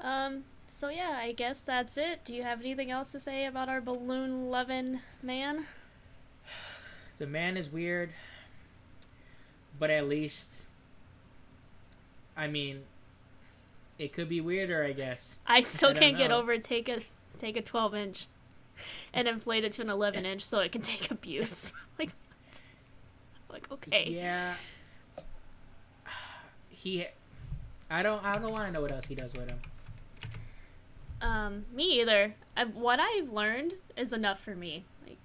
[0.02, 0.46] Um.
[0.70, 2.24] So yeah, I guess that's it.
[2.24, 5.66] Do you have anything else to say about our balloon loving man?
[7.18, 8.12] The man is weird,
[9.78, 10.50] but at least,
[12.38, 12.84] I mean,
[14.00, 15.38] it could be weirder, I guess.
[15.46, 17.00] I still I can't get over take a
[17.38, 18.26] take a 12 inch
[19.14, 21.74] and inflate it to an 11 inch so it can take abuse.
[22.00, 22.12] like,
[23.48, 23.52] what?
[23.52, 24.10] like okay.
[24.10, 24.56] Yeah.
[26.70, 27.06] He,
[27.90, 29.60] I don't, I don't want to know what else he does with him.
[31.22, 32.34] Um, me either.
[32.56, 34.86] I, what I've learned is enough for me.
[35.06, 35.18] Like,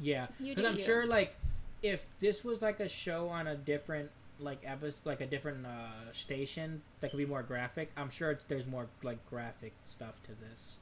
[0.00, 0.82] Yeah, because I'm you.
[0.82, 1.36] sure like
[1.80, 6.12] if this was like a show on a different like episode, like a different uh,
[6.12, 7.90] station that could be more graphic.
[7.96, 10.76] I'm sure it's, there's more like graphic stuff to this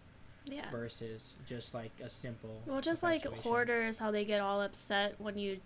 [0.44, 0.70] yeah.
[0.70, 2.60] versus just like a simple.
[2.66, 5.58] Well, just like hoarders, how they get all upset when you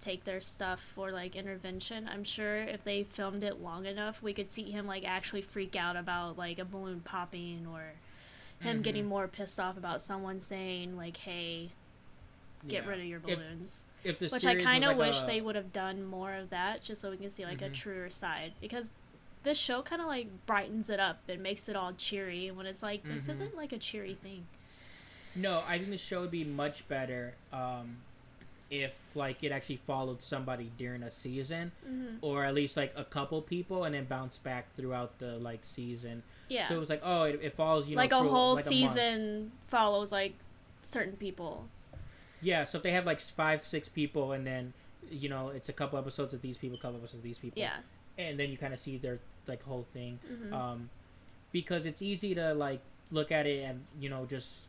[0.00, 2.08] take their stuff for like intervention.
[2.10, 5.76] I'm sure if they filmed it long enough, we could see him like actually freak
[5.76, 7.92] out about like a balloon popping or
[8.60, 8.82] him Mhm.
[8.82, 11.72] getting more pissed off about someone saying like, "Hey,
[12.66, 12.90] get Yeah.
[12.90, 15.56] rid of your balloons." If the Which I kind of like, wish a- they would
[15.56, 17.74] have done more of that, just so we can see like a Mhm.
[17.74, 18.52] truer side.
[18.60, 18.90] Because
[19.42, 22.50] this show kind of like brightens it up and makes it all cheery.
[22.50, 23.30] When it's like this Mhm.
[23.30, 24.46] isn't like a cheery thing.
[25.34, 27.98] No, I think the show would be much better um,
[28.70, 33.04] if like it actually followed somebody during a season, hmm or at least like a
[33.04, 36.22] couple people, and then bounced back throughout the like season.
[36.48, 38.54] Yeah, So it was like, oh, it, it follows you know like a through, whole
[38.54, 40.34] like, season follows like
[40.82, 41.68] certain people.
[42.42, 44.72] Yeah, so if they have like five, six people, and then
[45.10, 47.76] you know it's a couple episodes of these people, couple episodes of these people, Yeah.
[48.18, 50.90] and then you kind of see their like whole thing, hmm um,
[51.52, 52.80] because it's easy to like
[53.10, 54.60] look at it and you know just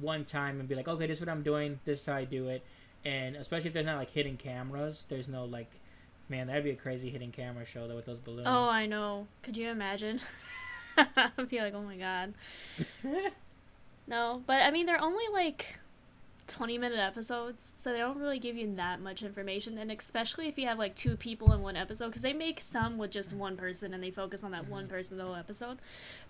[0.00, 2.24] one time and be like, okay, this is what I'm doing, this is how I
[2.24, 2.62] do it,
[3.04, 5.70] and especially if there's not like hidden cameras, there's no like,
[6.28, 8.46] man, that'd be a crazy hidden camera show though with those balloons.
[8.48, 9.26] oh, I know.
[9.42, 10.20] Could you imagine?
[10.96, 12.34] I'd be like, oh my god.
[14.08, 15.78] No, but I mean, they're only like
[16.48, 19.78] 20 minute episodes, so they don't really give you that much information.
[19.78, 22.98] And especially if you have like two people in one episode, because they make some
[22.98, 25.78] with just one person and they focus on that one person the whole episode.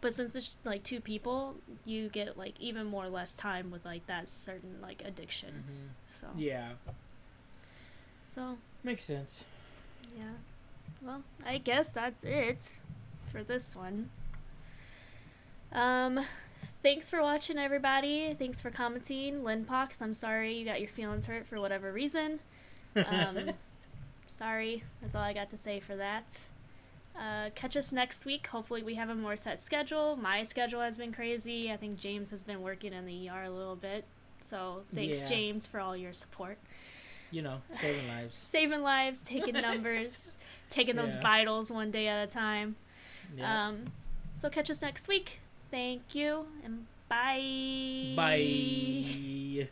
[0.00, 4.06] But since it's like two people, you get like even more less time with like
[4.06, 5.64] that certain like addiction.
[5.68, 6.20] Mhm.
[6.20, 6.70] So, Yeah,
[8.26, 9.44] so makes sense.
[10.16, 10.32] yeah.
[11.02, 12.70] Well, I guess that's it
[13.30, 14.08] for this one.
[15.72, 16.24] Um,
[16.82, 18.34] thanks for watching, everybody.
[18.38, 19.42] Thanks for commenting.
[19.42, 22.40] Linpox, I'm sorry you got your feelings hurt for whatever reason.
[22.94, 23.50] Um,
[24.26, 24.82] sorry.
[25.00, 26.40] That's all I got to say for that.
[27.18, 28.46] Uh, catch us next week.
[28.48, 30.16] Hopefully, we have a more set schedule.
[30.16, 31.72] My schedule has been crazy.
[31.72, 34.04] I think James has been working in the ER a little bit.
[34.42, 35.28] So, thanks, Yeah.
[35.28, 36.58] James, for all your support.
[37.30, 38.36] you know, saving lives.
[38.38, 40.36] Saving lives, taking numbers,
[40.68, 42.76] taking those vitals one day at a time.
[43.36, 43.68] Yeah.
[43.68, 43.86] Um,
[44.36, 45.40] so catch us next week.
[45.70, 48.16] Thank you and bye.
[48.16, 49.70] Bye.